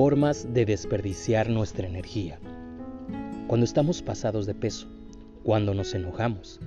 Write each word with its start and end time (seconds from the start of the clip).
Formas 0.00 0.46
de 0.54 0.64
desperdiciar 0.64 1.50
nuestra 1.50 1.88
energía. 1.88 2.38
Cuando 3.48 3.64
estamos 3.64 4.00
pasados 4.00 4.46
de 4.46 4.54
peso, 4.54 4.86
cuando 5.42 5.74
nos 5.74 5.92
enojamos, 5.92 6.60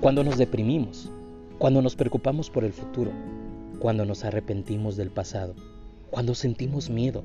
cuando 0.00 0.22
nos 0.22 0.38
deprimimos, 0.38 1.10
cuando 1.58 1.82
nos 1.82 1.96
preocupamos 1.96 2.48
por 2.48 2.62
el 2.62 2.72
futuro, 2.72 3.10
cuando 3.80 4.04
nos 4.04 4.24
arrepentimos 4.24 4.96
del 4.96 5.10
pasado, 5.10 5.56
cuando 6.12 6.36
sentimos 6.36 6.88
miedo, 6.88 7.24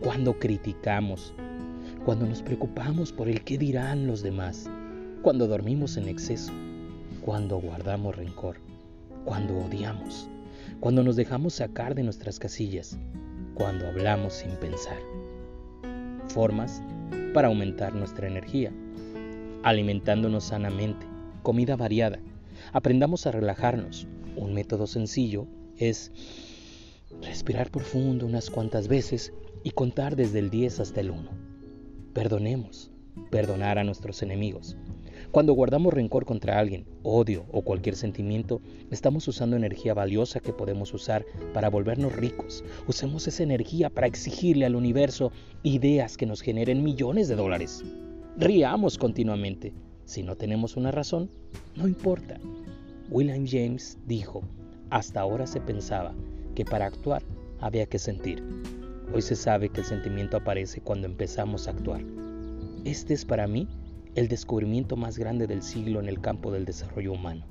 cuando 0.00 0.38
criticamos, 0.38 1.34
cuando 2.04 2.24
nos 2.26 2.42
preocupamos 2.42 3.10
por 3.10 3.28
el 3.28 3.42
qué 3.42 3.58
dirán 3.58 4.06
los 4.06 4.22
demás, 4.22 4.70
cuando 5.22 5.48
dormimos 5.48 5.96
en 5.96 6.06
exceso, 6.06 6.52
cuando 7.20 7.58
guardamos 7.58 8.14
rencor, 8.14 8.58
cuando 9.24 9.58
odiamos, 9.58 10.28
cuando 10.78 11.02
nos 11.02 11.16
dejamos 11.16 11.54
sacar 11.54 11.96
de 11.96 12.04
nuestras 12.04 12.38
casillas, 12.38 12.96
cuando 13.54 13.86
hablamos 13.86 14.34
sin 14.34 14.50
pensar. 14.56 14.98
Formas 16.28 16.82
para 17.32 17.48
aumentar 17.48 17.94
nuestra 17.94 18.26
energía, 18.26 18.72
alimentándonos 19.62 20.44
sanamente, 20.44 21.06
comida 21.42 21.76
variada. 21.76 22.18
Aprendamos 22.72 23.26
a 23.26 23.32
relajarnos. 23.32 24.06
Un 24.36 24.52
método 24.52 24.86
sencillo 24.86 25.46
es 25.78 26.10
respirar 27.22 27.70
profundo 27.70 28.26
unas 28.26 28.50
cuantas 28.50 28.88
veces 28.88 29.32
y 29.62 29.70
contar 29.70 30.16
desde 30.16 30.40
el 30.40 30.50
10 30.50 30.80
hasta 30.80 31.00
el 31.00 31.10
1. 31.10 31.30
Perdonemos, 32.12 32.90
perdonar 33.30 33.78
a 33.78 33.84
nuestros 33.84 34.22
enemigos. 34.22 34.76
Cuando 35.34 35.52
guardamos 35.52 35.92
rencor 35.92 36.26
contra 36.26 36.60
alguien, 36.60 36.86
odio 37.02 37.44
o 37.50 37.62
cualquier 37.62 37.96
sentimiento, 37.96 38.60
estamos 38.92 39.26
usando 39.26 39.56
energía 39.56 39.92
valiosa 39.92 40.38
que 40.38 40.52
podemos 40.52 40.94
usar 40.94 41.26
para 41.52 41.68
volvernos 41.68 42.14
ricos. 42.14 42.62
Usemos 42.86 43.26
esa 43.26 43.42
energía 43.42 43.90
para 43.90 44.06
exigirle 44.06 44.64
al 44.64 44.76
universo 44.76 45.32
ideas 45.64 46.16
que 46.16 46.26
nos 46.26 46.40
generen 46.40 46.84
millones 46.84 47.26
de 47.26 47.34
dólares. 47.34 47.82
Riamos 48.38 48.96
continuamente. 48.96 49.72
Si 50.04 50.22
no 50.22 50.36
tenemos 50.36 50.76
una 50.76 50.92
razón, 50.92 51.28
no 51.74 51.88
importa. 51.88 52.38
William 53.10 53.44
James 53.44 53.98
dijo, 54.06 54.44
hasta 54.90 55.20
ahora 55.20 55.48
se 55.48 55.60
pensaba 55.60 56.14
que 56.54 56.64
para 56.64 56.86
actuar 56.86 57.24
había 57.58 57.86
que 57.86 57.98
sentir. 57.98 58.40
Hoy 59.12 59.20
se 59.20 59.34
sabe 59.34 59.68
que 59.68 59.80
el 59.80 59.86
sentimiento 59.86 60.36
aparece 60.36 60.80
cuando 60.80 61.08
empezamos 61.08 61.66
a 61.66 61.72
actuar. 61.72 62.04
Este 62.84 63.14
es 63.14 63.24
para 63.24 63.48
mí 63.48 63.66
el 64.14 64.28
descubrimiento 64.28 64.96
más 64.96 65.18
grande 65.18 65.46
del 65.46 65.62
siglo 65.62 66.00
en 66.00 66.08
el 66.08 66.20
campo 66.20 66.52
del 66.52 66.64
desarrollo 66.64 67.12
humano. 67.12 67.44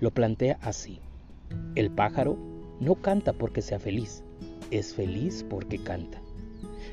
Lo 0.00 0.10
plantea 0.10 0.58
así. 0.60 1.00
El 1.74 1.90
pájaro 1.90 2.36
no 2.80 2.96
canta 2.96 3.32
porque 3.32 3.62
sea 3.62 3.78
feliz, 3.78 4.24
es 4.70 4.94
feliz 4.94 5.44
porque 5.48 5.78
canta. 5.78 6.20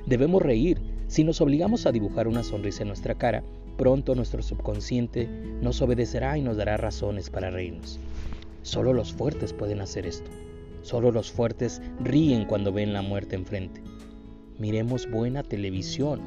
Debemos 0.05 0.41
reír. 0.41 0.80
Si 1.08 1.23
nos 1.23 1.41
obligamos 1.41 1.85
a 1.85 1.91
dibujar 1.91 2.27
una 2.27 2.43
sonrisa 2.43 2.83
en 2.83 2.88
nuestra 2.88 3.16
cara, 3.16 3.43
pronto 3.77 4.16
nuestro 4.16 4.41
subconsciente 4.41 5.27
nos 5.61 5.81
obedecerá 5.81 6.38
y 6.38 6.41
nos 6.41 6.58
dará 6.58 6.77
razones 6.77 7.30
para 7.30 7.49
reírnos. 7.49 7.99
Solo 8.61 8.93
los 8.93 9.11
fuertes 9.11 9.53
pueden 9.53 9.81
hacer 9.81 10.05
esto. 10.05 10.30
Solo 10.83 11.11
los 11.11 11.31
fuertes 11.31 11.81
ríen 11.99 12.45
cuando 12.45 12.71
ven 12.71 12.93
la 12.93 13.02
muerte 13.02 13.36
enfrente. 13.36 13.81
Miremos 14.58 15.09
buena 15.09 15.43
televisión, 15.43 16.21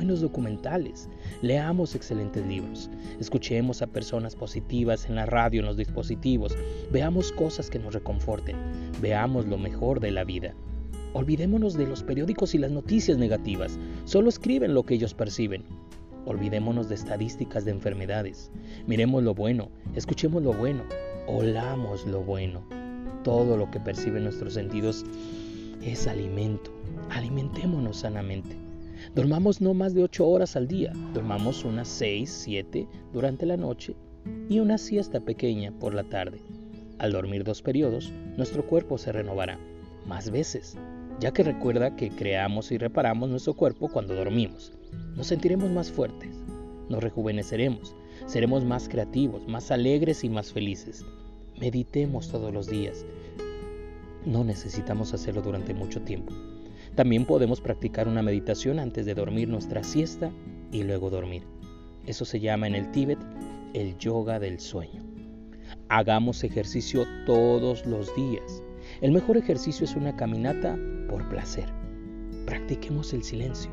buenos 0.00 0.22
documentales, 0.22 1.10
leamos 1.42 1.94
excelentes 1.94 2.46
libros, 2.46 2.88
escuchemos 3.20 3.82
a 3.82 3.86
personas 3.86 4.34
positivas 4.34 5.04
en 5.04 5.14
la 5.14 5.26
radio, 5.26 5.60
en 5.60 5.66
los 5.66 5.76
dispositivos, 5.76 6.56
veamos 6.90 7.32
cosas 7.32 7.68
que 7.68 7.78
nos 7.78 7.92
reconforten, 7.92 8.56
veamos 9.02 9.44
lo 9.44 9.58
mejor 9.58 10.00
de 10.00 10.10
la 10.10 10.24
vida. 10.24 10.54
Olvidémonos 11.12 11.74
de 11.74 11.86
los 11.86 12.02
periódicos 12.02 12.54
y 12.54 12.58
las 12.58 12.70
noticias 12.70 13.18
negativas, 13.18 13.78
solo 14.06 14.30
escriben 14.30 14.72
lo 14.72 14.84
que 14.84 14.94
ellos 14.94 15.12
perciben. 15.12 15.64
Olvidémonos 16.24 16.88
de 16.88 16.94
estadísticas 16.94 17.66
de 17.66 17.72
enfermedades, 17.72 18.50
miremos 18.86 19.22
lo 19.22 19.34
bueno, 19.34 19.68
escuchemos 19.94 20.42
lo 20.42 20.54
bueno, 20.54 20.82
olamos 21.26 22.06
lo 22.06 22.22
bueno. 22.22 22.62
Todo 23.22 23.58
lo 23.58 23.70
que 23.70 23.80
perciben 23.80 24.24
nuestros 24.24 24.54
sentidos 24.54 25.04
es 25.82 26.06
alimento. 26.06 26.70
Alimentémonos 27.10 27.98
sanamente. 27.98 28.69
Dormamos 29.14 29.60
no 29.60 29.74
más 29.74 29.94
de 29.94 30.02
8 30.02 30.26
horas 30.26 30.56
al 30.56 30.68
día, 30.68 30.92
dormamos 31.14 31.64
unas 31.64 31.88
6, 31.88 32.30
7 32.44 32.86
durante 33.12 33.46
la 33.46 33.56
noche 33.56 33.96
y 34.48 34.60
una 34.60 34.78
siesta 34.78 35.20
pequeña 35.20 35.72
por 35.72 35.94
la 35.94 36.04
tarde. 36.04 36.40
Al 36.98 37.12
dormir 37.12 37.44
dos 37.44 37.62
periodos, 37.62 38.12
nuestro 38.36 38.66
cuerpo 38.66 38.98
se 38.98 39.12
renovará 39.12 39.58
más 40.06 40.30
veces, 40.30 40.76
ya 41.18 41.32
que 41.32 41.42
recuerda 41.42 41.96
que 41.96 42.10
creamos 42.10 42.72
y 42.72 42.78
reparamos 42.78 43.30
nuestro 43.30 43.54
cuerpo 43.54 43.88
cuando 43.88 44.14
dormimos. 44.14 44.72
Nos 45.16 45.28
sentiremos 45.28 45.70
más 45.70 45.90
fuertes, 45.90 46.36
nos 46.88 47.02
rejuveneceremos, 47.02 47.94
seremos 48.26 48.64
más 48.64 48.88
creativos, 48.88 49.46
más 49.48 49.70
alegres 49.70 50.24
y 50.24 50.28
más 50.28 50.52
felices. 50.52 51.04
Meditemos 51.58 52.28
todos 52.28 52.52
los 52.52 52.66
días. 52.66 53.04
No 54.26 54.44
necesitamos 54.44 55.14
hacerlo 55.14 55.42
durante 55.42 55.74
mucho 55.74 56.02
tiempo. 56.02 56.32
También 57.00 57.24
podemos 57.24 57.62
practicar 57.62 58.08
una 58.08 58.20
meditación 58.20 58.78
antes 58.78 59.06
de 59.06 59.14
dormir 59.14 59.48
nuestra 59.48 59.82
siesta 59.82 60.30
y 60.70 60.82
luego 60.82 61.08
dormir. 61.08 61.44
Eso 62.04 62.26
se 62.26 62.40
llama 62.40 62.66
en 62.66 62.74
el 62.74 62.90
Tíbet 62.90 63.18
el 63.72 63.96
yoga 63.96 64.38
del 64.38 64.60
sueño. 64.60 65.02
Hagamos 65.88 66.44
ejercicio 66.44 67.06
todos 67.24 67.86
los 67.86 68.14
días. 68.14 68.62
El 69.00 69.12
mejor 69.12 69.38
ejercicio 69.38 69.86
es 69.86 69.96
una 69.96 70.14
caminata 70.14 70.78
por 71.08 71.26
placer. 71.30 71.72
Practiquemos 72.44 73.14
el 73.14 73.22
silencio. 73.22 73.70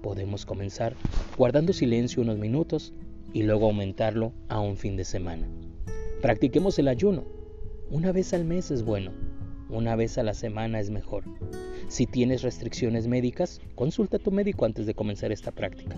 Podemos 0.00 0.46
comenzar 0.46 0.94
guardando 1.36 1.72
silencio 1.72 2.22
unos 2.22 2.38
minutos 2.38 2.94
y 3.32 3.42
luego 3.42 3.66
aumentarlo 3.66 4.32
a 4.48 4.60
un 4.60 4.76
fin 4.76 4.96
de 4.96 5.04
semana. 5.04 5.48
Practiquemos 6.22 6.78
el 6.78 6.86
ayuno. 6.86 7.24
Una 7.90 8.12
vez 8.12 8.32
al 8.32 8.44
mes 8.44 8.70
es 8.70 8.84
bueno, 8.84 9.10
una 9.70 9.96
vez 9.96 10.18
a 10.18 10.22
la 10.22 10.34
semana 10.34 10.78
es 10.78 10.90
mejor. 10.90 11.24
Si 11.88 12.06
tienes 12.06 12.42
restricciones 12.42 13.06
médicas, 13.06 13.60
consulta 13.74 14.16
a 14.16 14.20
tu 14.20 14.32
médico 14.32 14.64
antes 14.64 14.86
de 14.86 14.94
comenzar 14.94 15.32
esta 15.32 15.52
práctica. 15.52 15.96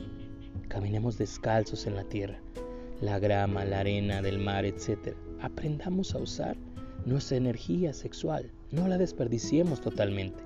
Caminemos 0.68 1.16
descalzos 1.16 1.86
en 1.86 1.94
la 1.94 2.04
tierra, 2.04 2.40
la 3.00 3.18
grama, 3.18 3.64
la 3.64 3.80
arena 3.80 4.20
del 4.20 4.38
mar, 4.38 4.64
etc. 4.64 5.14
Aprendamos 5.40 6.14
a 6.14 6.18
usar 6.18 6.56
nuestra 7.04 7.36
energía 7.36 7.92
sexual, 7.92 8.50
no 8.72 8.88
la 8.88 8.98
desperdiciemos 8.98 9.80
totalmente. 9.80 10.42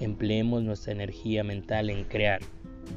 Empleemos 0.00 0.62
nuestra 0.62 0.92
energía 0.92 1.42
mental 1.42 1.90
en 1.90 2.04
crear, 2.04 2.40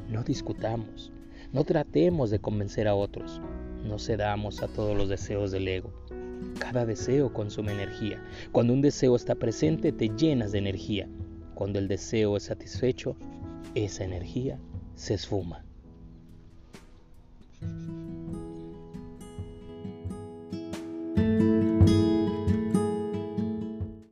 no 0.08 0.22
discutamos, 0.22 1.12
no 1.52 1.64
tratemos 1.64 2.30
de 2.30 2.38
convencer 2.38 2.86
a 2.86 2.94
otros, 2.94 3.40
no 3.84 3.98
cedamos 3.98 4.62
a 4.62 4.68
todos 4.68 4.96
los 4.96 5.08
deseos 5.08 5.50
del 5.50 5.66
ego. 5.66 5.92
Cada 6.60 6.86
deseo 6.86 7.32
consume 7.32 7.72
energía. 7.72 8.22
Cuando 8.52 8.72
un 8.72 8.82
deseo 8.82 9.16
está 9.16 9.34
presente, 9.34 9.92
te 9.92 10.08
llenas 10.08 10.52
de 10.52 10.58
energía. 10.58 11.08
Cuando 11.56 11.78
el 11.78 11.88
deseo 11.88 12.36
es 12.36 12.42
satisfecho, 12.42 13.16
esa 13.74 14.04
energía 14.04 14.60
se 14.94 15.14
esfuma. 15.14 15.65